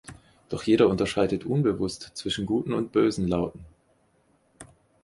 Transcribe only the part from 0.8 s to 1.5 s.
unterscheidet